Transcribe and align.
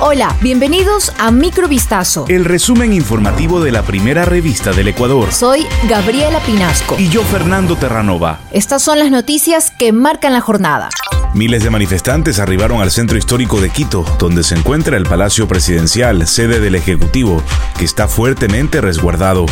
Hola, 0.00 0.36
bienvenidos 0.40 1.12
a 1.18 1.32
Microvistazo. 1.32 2.24
El 2.28 2.44
resumen 2.44 2.92
informativo 2.92 3.60
de 3.60 3.72
la 3.72 3.82
primera 3.82 4.24
revista 4.24 4.70
del 4.70 4.86
Ecuador. 4.86 5.32
Soy 5.32 5.66
Gabriela 5.88 6.38
Pinasco. 6.38 6.94
Y 7.00 7.08
yo, 7.08 7.24
Fernando 7.24 7.74
Terranova. 7.74 8.38
Estas 8.52 8.80
son 8.80 9.00
las 9.00 9.10
noticias 9.10 9.72
que 9.72 9.90
marcan 9.92 10.34
la 10.34 10.40
jornada. 10.40 10.88
Miles 11.34 11.64
de 11.64 11.70
manifestantes 11.70 12.38
arribaron 12.38 12.80
al 12.80 12.92
centro 12.92 13.18
histórico 13.18 13.60
de 13.60 13.70
Quito, 13.70 14.04
donde 14.20 14.44
se 14.44 14.54
encuentra 14.54 14.96
el 14.96 15.02
Palacio 15.02 15.48
Presidencial, 15.48 16.28
sede 16.28 16.60
del 16.60 16.76
Ejecutivo, 16.76 17.42
que 17.76 17.84
está 17.84 18.06
fuertemente 18.06 18.80
resguardado. 18.80 19.46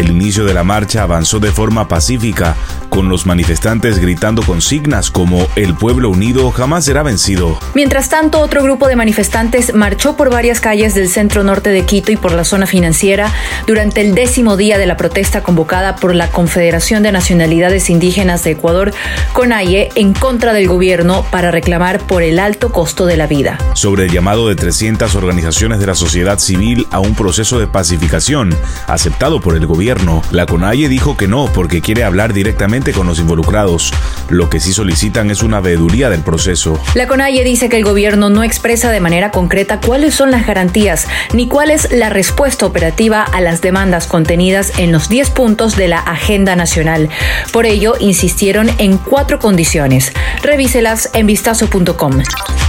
El 0.00 0.12
inicio 0.12 0.46
de 0.46 0.54
la 0.54 0.64
marcha 0.64 1.02
avanzó 1.02 1.40
de 1.40 1.52
forma 1.52 1.86
pacífica, 1.86 2.56
con 2.88 3.10
los 3.10 3.26
manifestantes 3.26 3.98
gritando 3.98 4.42
consignas 4.42 5.10
como 5.10 5.46
El 5.56 5.74
pueblo 5.74 6.08
unido 6.08 6.50
jamás 6.50 6.86
será 6.86 7.02
vencido. 7.02 7.58
Mientras 7.74 8.08
tanto, 8.08 8.40
otro 8.40 8.62
grupo 8.62 8.88
de 8.88 8.96
manifestantes 8.96 9.74
marchó 9.74 10.16
por 10.16 10.30
varias 10.30 10.60
calles 10.60 10.94
del 10.94 11.10
centro 11.10 11.44
norte 11.44 11.68
de 11.68 11.84
Quito 11.84 12.12
y 12.12 12.16
por 12.16 12.32
la 12.32 12.44
zona 12.44 12.66
financiera 12.66 13.30
durante 13.66 14.00
el 14.00 14.14
décimo 14.14 14.56
día 14.56 14.78
de 14.78 14.86
la 14.86 14.96
protesta 14.96 15.42
convocada 15.42 15.96
por 15.96 16.14
la 16.14 16.28
Confederación 16.28 17.02
de 17.02 17.12
Nacionalidades 17.12 17.90
Indígenas 17.90 18.42
de 18.42 18.52
Ecuador, 18.52 18.94
CONAIE, 19.34 19.90
en 19.96 20.14
contra 20.14 20.54
del 20.54 20.66
gobierno 20.66 21.26
para 21.30 21.50
reclamar 21.50 22.00
por 22.00 22.22
el 22.22 22.38
alto 22.38 22.72
costo 22.72 23.04
de 23.04 23.18
la 23.18 23.26
vida. 23.26 23.58
Sobre 23.74 24.06
el 24.06 24.10
llamado 24.10 24.48
de 24.48 24.56
300 24.56 25.14
organizaciones 25.14 25.78
de 25.78 25.86
la 25.86 25.94
sociedad 25.94 26.38
civil 26.38 26.86
a 26.90 27.00
un 27.00 27.14
proceso 27.14 27.58
de 27.58 27.66
pacificación 27.66 28.56
aceptado 28.86 29.42
por 29.42 29.56
el 29.56 29.66
gobierno, 29.66 29.89
la 30.30 30.46
CONAIE 30.46 30.88
dijo 30.88 31.16
que 31.16 31.26
no 31.26 31.50
porque 31.52 31.80
quiere 31.80 32.04
hablar 32.04 32.32
directamente 32.32 32.92
con 32.92 33.08
los 33.08 33.18
involucrados. 33.18 33.92
Lo 34.28 34.48
que 34.48 34.60
sí 34.60 34.72
solicitan 34.72 35.32
es 35.32 35.42
una 35.42 35.60
veeduría 35.60 36.10
del 36.10 36.20
proceso. 36.20 36.78
La 36.94 37.08
CONAIE 37.08 37.42
dice 37.42 37.68
que 37.68 37.76
el 37.76 37.84
gobierno 37.84 38.30
no 38.30 38.44
expresa 38.44 38.92
de 38.92 39.00
manera 39.00 39.32
concreta 39.32 39.80
cuáles 39.80 40.14
son 40.14 40.30
las 40.30 40.46
garantías 40.46 41.08
ni 41.32 41.48
cuál 41.48 41.70
es 41.70 41.90
la 41.90 42.08
respuesta 42.08 42.66
operativa 42.66 43.22
a 43.22 43.40
las 43.40 43.62
demandas 43.62 44.06
contenidas 44.06 44.78
en 44.78 44.92
los 44.92 45.08
10 45.08 45.30
puntos 45.30 45.76
de 45.76 45.88
la 45.88 45.98
Agenda 45.98 46.54
Nacional. 46.54 47.08
Por 47.52 47.66
ello, 47.66 47.94
insistieron 47.98 48.70
en 48.78 48.96
cuatro 48.96 49.40
condiciones. 49.40 50.12
Revíselas 50.42 51.10
en 51.14 51.26
vistazo.com. 51.26 52.22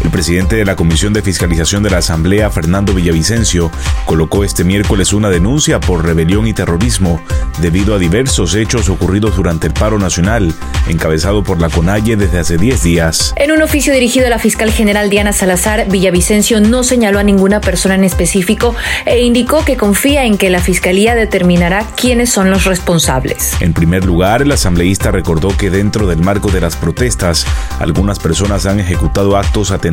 El 0.03 0.09
presidente 0.09 0.55
de 0.55 0.66
la 0.66 0.75
Comisión 0.75 1.13
de 1.13 1.21
Fiscalización 1.21 1.83
de 1.83 1.91
la 1.91 1.99
Asamblea, 1.99 2.49
Fernando 2.49 2.94
Villavicencio, 2.94 3.71
colocó 4.05 4.44
este 4.44 4.63
miércoles 4.63 5.13
una 5.13 5.30
denuncia 5.30 5.80
por 5.80 6.03
rebelión 6.03 6.47
y 6.47 6.53
terrorismo 6.53 7.21
debido 7.59 7.94
a 7.94 7.99
diversos 7.99 8.55
hechos 8.55 8.89
ocurridos 8.89 9.35
durante 9.35 9.67
el 9.67 9.73
paro 9.73 9.99
nacional, 9.99 10.55
encabezado 10.88 11.44
por 11.44 11.61
la 11.61 11.69
CONAIE 11.69 12.16
desde 12.16 12.39
hace 12.39 12.57
10 12.57 12.81
días. 12.81 13.33
En 13.35 13.52
un 13.52 13.61
oficio 13.61 13.94
dirigido 13.94 14.25
a 14.25 14.31
la 14.31 14.39
fiscal 14.39 14.72
general 14.72 15.11
Diana 15.11 15.33
Salazar, 15.33 15.88
Villavicencio 15.88 16.59
no 16.61 16.83
señaló 16.83 17.19
a 17.19 17.23
ninguna 17.23 17.61
persona 17.61 17.94
en 17.94 18.03
específico 18.03 18.75
e 19.05 19.22
indicó 19.22 19.63
que 19.63 19.77
confía 19.77 20.25
en 20.25 20.39
que 20.39 20.49
la 20.49 20.61
fiscalía 20.61 21.13
determinará 21.13 21.85
quiénes 21.95 22.31
son 22.31 22.49
los 22.49 22.66
responsables. 22.66 23.53
En 23.59 23.73
primer 23.73 24.03
lugar, 24.03 24.41
el 24.41 24.52
asambleísta 24.52 25.11
recordó 25.11 25.55
que 25.55 25.69
dentro 25.69 26.07
del 26.07 26.22
marco 26.22 26.49
de 26.49 26.61
las 26.61 26.75
protestas, 26.75 27.45
algunas 27.79 28.17
personas 28.17 28.66
han 28.66 28.79
ejecutado 28.79 29.38
actos 29.38 29.69
atentados 29.69 29.91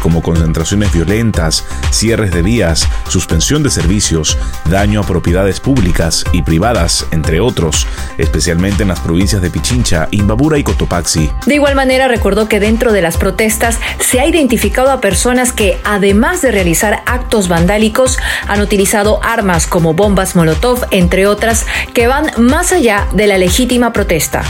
como 0.00 0.22
concentraciones 0.22 0.92
violentas, 0.92 1.64
cierres 1.90 2.32
de 2.32 2.42
vías, 2.42 2.88
suspensión 3.08 3.62
de 3.62 3.70
servicios, 3.70 4.36
daño 4.68 5.00
a 5.00 5.04
propiedades 5.04 5.60
públicas 5.60 6.24
y 6.32 6.42
privadas, 6.42 7.06
entre 7.10 7.40
otros, 7.40 7.86
especialmente 8.18 8.82
en 8.82 8.88
las 8.88 9.00
provincias 9.00 9.40
de 9.40 9.50
Pichincha, 9.50 10.08
Imbabura 10.10 10.58
y 10.58 10.64
Cotopaxi. 10.64 11.30
De 11.46 11.54
igual 11.54 11.74
manera 11.74 12.08
recordó 12.08 12.48
que 12.48 12.60
dentro 12.60 12.92
de 12.92 13.02
las 13.02 13.16
protestas 13.16 13.78
se 14.00 14.20
ha 14.20 14.26
identificado 14.26 14.90
a 14.90 15.00
personas 15.00 15.52
que, 15.52 15.78
además 15.84 16.42
de 16.42 16.50
realizar 16.50 17.02
actos 17.06 17.48
vandálicos, 17.48 18.18
han 18.48 18.60
utilizado 18.60 19.22
armas 19.22 19.66
como 19.66 19.94
bombas 19.94 20.36
Molotov, 20.36 20.86
entre 20.90 21.26
otras, 21.26 21.66
que 21.94 22.08
van 22.08 22.30
más 22.36 22.72
allá 22.72 23.06
de 23.12 23.26
la 23.26 23.38
legítima 23.38 23.92
protesta. 23.92 24.42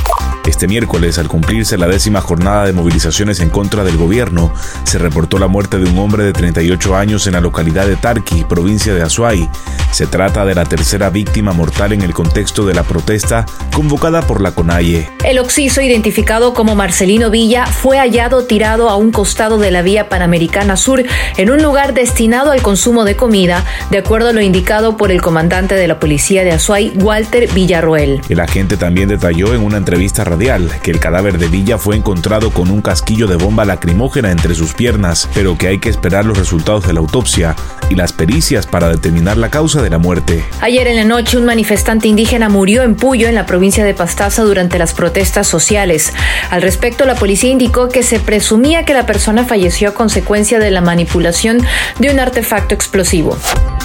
Este 0.47 0.69
miércoles, 0.69 1.19
al 1.19 1.27
cumplirse 1.27 1.77
la 1.77 1.89
décima 1.89 2.21
jornada 2.21 2.65
de 2.65 2.73
movilizaciones 2.73 3.41
en 3.41 3.51
contra 3.51 3.83
del 3.83 3.97
gobierno, 3.97 4.53
se 4.85 4.99
reportó 4.99 5.39
la 5.39 5.49
muerte 5.49 5.79
de 5.79 5.91
un 5.91 5.99
hombre 5.99 6.23
de 6.23 6.33
38 6.33 6.95
años 6.95 7.27
en 7.27 7.33
la 7.33 7.41
localidad 7.41 7.87
de 7.87 7.97
Tarqui, 7.97 8.45
provincia 8.45 8.95
de 8.95 9.03
Azuay. 9.03 9.51
Se 9.91 10.07
trata 10.07 10.45
de 10.45 10.55
la 10.55 10.65
tercera 10.65 11.11
víctima 11.11 11.53
mortal 11.53 11.93
en 11.93 12.03
el 12.03 12.13
contexto 12.13 12.67
de 12.67 12.75
la 12.75 12.83
protesta 12.83 13.47
convocada 13.73 14.23
por 14.23 14.41
la 14.41 14.53
CONAIE. 14.53 15.09
El 15.25 15.39
occiso, 15.39 15.81
identificado 15.81 16.55
como 16.55 16.75
Marcelino 16.75 17.31
Villa, 17.31 17.67
fue 17.67 17.99
hallado 17.99 18.45
tirado 18.45 18.91
a 18.91 18.97
un 18.97 19.11
costado 19.11 19.59
de 19.59 19.71
la 19.71 19.83
vía 19.83 20.09
Panamericana 20.09 20.77
Sur, 20.77 21.03
en 21.37 21.51
un 21.51 21.63
lugar 21.63 21.95
destinado 21.95 22.51
al 22.51 22.63
consumo 22.63 23.05
de 23.05 23.17
comida, 23.17 23.65
de 23.91 23.99
acuerdo 23.99 24.29
a 24.31 24.33
lo 24.33 24.41
indicado 24.41 24.97
por 24.97 25.11
el 25.11 25.23
comandante 25.23 25.75
de 25.75 25.89
la 25.89 25.99
policía 25.99 26.45
de 26.45 26.53
Azuay, 26.53 26.93
Walter 26.97 27.49
Villarroel. 27.53 28.21
El 28.29 28.41
agente 28.41 28.77
también 28.77 29.09
detalló 29.09 29.55
en 29.55 29.63
una 29.63 29.79
entrevista 29.79 30.25
que 30.83 30.91
el 30.91 30.99
cadáver 30.99 31.39
de 31.39 31.47
Villa 31.47 31.79
fue 31.79 31.97
encontrado 31.97 32.51
con 32.51 32.71
un 32.71 32.83
casquillo 32.83 33.27
de 33.27 33.37
bomba 33.37 33.65
lacrimógena 33.65 34.31
entre 34.31 34.55
sus 34.55 34.75
piernas, 34.75 35.29
pero 35.35 35.57
que 35.57 35.69
hay 35.69 35.79
que 35.79 35.89
esperar 35.89 36.25
los 36.25 36.37
resultados 36.37 36.87
de 36.87 36.93
la 36.93 37.01
autopsia 37.01 37.55
y 37.89 37.95
las 37.95 38.13
pericias 38.13 38.67
para 38.67 38.89
determinar 38.89 39.37
la 39.37 39.51
causa 39.51 39.76
de 39.83 39.91
la 39.91 39.99
muerte. 39.99 40.45
Ayer 40.61 40.87
en 40.87 40.97
la 40.97 41.05
noche 41.05 41.39
un 41.39 41.45
manifestante 41.45 42.09
indígena 42.09 42.49
murió 42.49 42.83
en 42.83 42.95
Puyo, 42.95 43.29
en 43.29 43.35
la 43.35 43.47
provincia 43.47 43.85
de 43.85 43.95
Pastaza, 43.95 44.43
durante 44.43 44.79
las 44.79 44.95
protestas 44.95 45.47
sociales. 45.47 46.13
Al 46.51 46.63
respecto, 46.63 47.05
la 47.05 47.15
policía 47.15 47.51
indicó 47.51 47.89
que 47.89 48.03
se 48.03 48.21
presumía 48.21 48.85
que 48.85 48.95
la 48.95 49.07
persona 49.07 49.45
falleció 49.45 49.91
a 49.91 49.95
consecuencia 49.95 50.59
de 50.59 50.71
la 50.71 50.81
manipulación 50.81 51.59
de 51.99 52.11
un 52.11 52.21
artefacto 52.21 52.75
explosivo. 52.75 53.37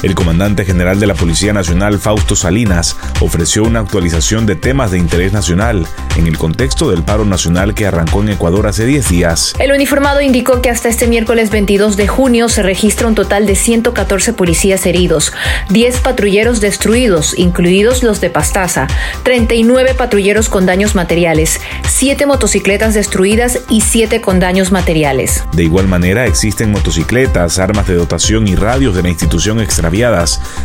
El 0.04 0.16
comandante 0.16 0.66
general 0.66 1.00
de 1.00 1.06
la 1.06 1.14
Policía 1.14 1.54
Nacional, 1.54 2.00
Fausto 2.00 2.36
Salinas, 2.36 2.98
ofreció 3.20 3.64
una 3.64 3.82
actualización 3.82 4.48
de 4.48 4.56
temas 4.56 4.90
de 4.90 4.98
interés 4.98 5.32
nacional 5.32 5.86
en 6.16 6.26
el 6.26 6.40
contexto 6.40 6.90
del 6.90 7.04
paro 7.04 7.24
nacional 7.24 7.76
que 7.76 7.86
arrancó 7.86 8.24
en 8.24 8.30
Ecuador 8.30 8.66
hace 8.66 8.86
10 8.88 9.10
días. 9.10 9.54
El 9.60 9.72
uniformado 9.72 10.22
indicó 10.22 10.60
que 10.62 10.72
hasta 10.72 10.90
este 10.90 11.06
miércoles 11.06 11.52
22 11.52 11.98
de 11.98 12.08
junio 12.08 12.50
se 12.50 12.64
registra 12.64 13.08
un 13.08 13.14
total 13.14 13.46
de 13.46 13.56
114 13.56 14.34
policías 14.34 14.88
heridos, 14.88 15.34
10 15.70 16.00
patrulleros 16.00 16.62
destruidos, 16.62 17.38
incluidos 17.38 18.02
los 18.02 18.22
de 18.22 18.32
Pastaza, 18.32 18.88
39 19.22 19.94
patrulleros 19.94 20.50
con 20.50 20.66
daños 20.66 20.96
materiales, 20.96 21.62
7 21.88 22.26
motocicletas 22.26 22.96
destruidas 22.96 23.60
y 23.70 23.82
7 23.82 24.20
con 24.20 24.40
daños 24.40 24.72
materiales. 24.72 25.44
De 25.54 25.64
igual 25.64 25.88
manera, 25.88 26.26
existen 26.26 26.72
motocicletas, 26.72 27.60
armas 27.60 27.88
de 27.88 27.94
dotación 27.94 28.48
y 28.48 28.56
radios 28.56 28.96
de 28.96 29.04
la 29.04 29.10
institución 29.10 29.62
extra 29.62 29.91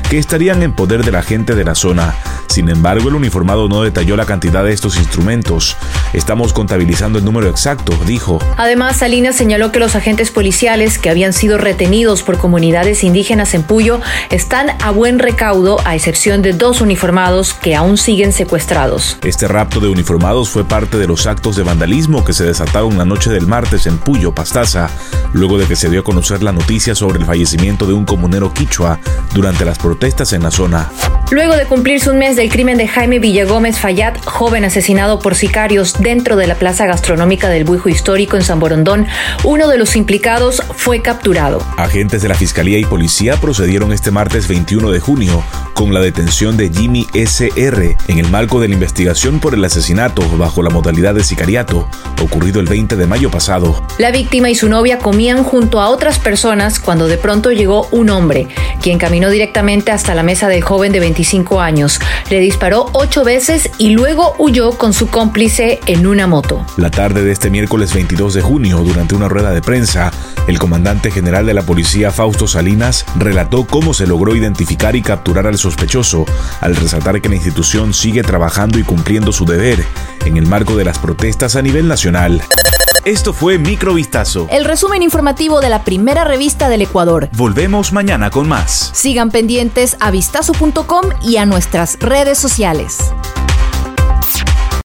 que 0.08 0.18
estarían 0.18 0.62
en 0.62 0.72
poder 0.72 1.04
de 1.04 1.12
la 1.12 1.22
gente 1.22 1.54
de 1.54 1.64
la 1.64 1.74
zona. 1.74 2.14
Sin 2.48 2.68
embargo, 2.68 3.08
el 3.08 3.14
uniformado 3.14 3.68
no 3.68 3.82
detalló 3.82 4.16
la 4.16 4.24
cantidad 4.24 4.64
de 4.64 4.72
estos 4.72 4.96
instrumentos. 4.96 5.76
Estamos 6.16 6.54
contabilizando 6.54 7.18
el 7.18 7.26
número 7.26 7.50
exacto, 7.50 7.92
dijo. 8.06 8.38
Además, 8.56 8.96
Salinas 8.96 9.36
señaló 9.36 9.70
que 9.70 9.78
los 9.78 9.94
agentes 9.96 10.30
policiales 10.30 10.98
que 10.98 11.10
habían 11.10 11.34
sido 11.34 11.58
retenidos 11.58 12.22
por 12.22 12.38
comunidades 12.38 13.04
indígenas 13.04 13.52
en 13.52 13.62
Puyo 13.62 14.00
están 14.30 14.70
a 14.80 14.90
buen 14.92 15.18
recaudo, 15.18 15.76
a 15.84 15.94
excepción 15.94 16.40
de 16.40 16.54
dos 16.54 16.80
uniformados 16.80 17.52
que 17.52 17.76
aún 17.76 17.98
siguen 17.98 18.32
secuestrados. 18.32 19.18
Este 19.24 19.46
rapto 19.46 19.78
de 19.78 19.88
uniformados 19.88 20.48
fue 20.48 20.64
parte 20.64 20.96
de 20.96 21.06
los 21.06 21.26
actos 21.26 21.54
de 21.54 21.64
vandalismo 21.64 22.24
que 22.24 22.32
se 22.32 22.44
desataron 22.44 22.96
la 22.96 23.04
noche 23.04 23.28
del 23.28 23.46
martes 23.46 23.86
en 23.86 23.98
Puyo, 23.98 24.34
Pastaza, 24.34 24.88
luego 25.34 25.58
de 25.58 25.66
que 25.66 25.76
se 25.76 25.90
dio 25.90 26.00
a 26.00 26.04
conocer 26.04 26.42
la 26.42 26.52
noticia 26.52 26.94
sobre 26.94 27.18
el 27.18 27.26
fallecimiento 27.26 27.86
de 27.86 27.92
un 27.92 28.06
comunero 28.06 28.54
quichua 28.54 28.98
durante 29.34 29.66
las 29.66 29.78
protestas 29.78 30.32
en 30.32 30.44
la 30.44 30.50
zona. 30.50 30.90
Luego 31.30 31.56
de 31.56 31.66
cumplirse 31.66 32.08
un 32.08 32.18
mes 32.18 32.36
del 32.36 32.50
crimen 32.50 32.78
de 32.78 32.86
Jaime 32.86 33.18
Villagómez 33.18 33.80
Fayad, 33.80 34.14
joven 34.24 34.64
asesinado 34.64 35.18
por 35.18 35.34
sicarios 35.34 35.94
dentro 35.98 36.36
de 36.36 36.46
la 36.46 36.54
plaza 36.54 36.86
gastronómica 36.86 37.48
del 37.48 37.64
Buijo 37.64 37.88
Histórico 37.88 38.36
en 38.36 38.44
San 38.44 38.60
Borondón, 38.60 39.08
uno 39.42 39.66
de 39.66 39.76
los 39.76 39.96
implicados 39.96 40.62
fue 40.76 41.02
capturado. 41.02 41.60
Agentes 41.76 42.22
de 42.22 42.28
la 42.28 42.36
Fiscalía 42.36 42.78
y 42.78 42.84
Policía 42.84 43.36
procedieron 43.40 43.92
este 43.92 44.12
martes 44.12 44.46
21 44.46 44.90
de 44.90 45.00
junio 45.00 45.42
con 45.76 45.92
la 45.92 46.00
detención 46.00 46.56
de 46.56 46.70
Jimmy 46.70 47.06
S.R. 47.12 47.96
en 48.08 48.18
el 48.18 48.30
marco 48.30 48.60
de 48.60 48.68
la 48.68 48.72
investigación 48.72 49.40
por 49.40 49.52
el 49.52 49.62
asesinato 49.62 50.22
bajo 50.38 50.62
la 50.62 50.70
modalidad 50.70 51.14
de 51.14 51.22
sicariato, 51.22 51.86
ocurrido 52.22 52.60
el 52.60 52.66
20 52.66 52.96
de 52.96 53.06
mayo 53.06 53.30
pasado. 53.30 53.84
La 53.98 54.10
víctima 54.10 54.48
y 54.48 54.54
su 54.54 54.70
novia 54.70 54.98
comían 54.98 55.44
junto 55.44 55.82
a 55.82 55.90
otras 55.90 56.18
personas 56.18 56.80
cuando 56.80 57.08
de 57.08 57.18
pronto 57.18 57.52
llegó 57.52 57.88
un 57.90 58.08
hombre, 58.08 58.48
quien 58.80 58.98
caminó 58.98 59.28
directamente 59.28 59.92
hasta 59.92 60.14
la 60.14 60.22
mesa 60.22 60.48
del 60.48 60.62
joven 60.62 60.92
de 60.92 61.00
25 61.00 61.60
años. 61.60 62.00
Le 62.30 62.40
disparó 62.40 62.88
ocho 62.94 63.22
veces 63.22 63.70
y 63.76 63.90
luego 63.90 64.34
huyó 64.38 64.70
con 64.78 64.94
su 64.94 65.08
cómplice 65.08 65.80
en 65.84 66.06
una 66.06 66.26
moto. 66.26 66.64
La 66.78 66.90
tarde 66.90 67.22
de 67.22 67.32
este 67.32 67.50
miércoles 67.50 67.92
22 67.92 68.32
de 68.32 68.40
junio, 68.40 68.78
durante 68.78 69.14
una 69.14 69.28
rueda 69.28 69.50
de 69.50 69.60
prensa, 69.60 70.10
el 70.46 70.58
comandante 70.58 71.10
general 71.10 71.44
de 71.44 71.52
la 71.52 71.62
policía 71.62 72.12
Fausto 72.12 72.46
Salinas 72.46 73.04
relató 73.16 73.66
cómo 73.66 73.92
se 73.92 74.06
logró 74.06 74.34
identificar 74.34 74.96
y 74.96 75.02
capturar 75.02 75.46
al 75.46 75.58
sospechoso, 75.66 76.24
al 76.60 76.76
resaltar 76.76 77.20
que 77.20 77.28
la 77.28 77.34
institución 77.34 77.92
sigue 77.92 78.22
trabajando 78.22 78.78
y 78.78 78.84
cumpliendo 78.84 79.32
su 79.32 79.44
deber 79.44 79.84
en 80.24 80.36
el 80.36 80.46
marco 80.46 80.76
de 80.76 80.84
las 80.84 80.98
protestas 80.98 81.56
a 81.56 81.62
nivel 81.62 81.88
nacional. 81.88 82.40
Esto 83.04 83.32
fue 83.32 83.58
Microvistazo. 83.58 84.46
El 84.50 84.64
resumen 84.64 85.02
informativo 85.02 85.60
de 85.60 85.68
la 85.68 85.84
primera 85.84 86.24
revista 86.24 86.68
del 86.68 86.82
Ecuador. 86.82 87.28
Volvemos 87.36 87.92
mañana 87.92 88.30
con 88.30 88.48
más. 88.48 88.90
Sigan 88.94 89.30
pendientes 89.30 89.96
a 90.00 90.10
vistazo.com 90.10 91.04
y 91.22 91.36
a 91.36 91.46
nuestras 91.46 91.98
redes 92.00 92.38
sociales. 92.38 93.12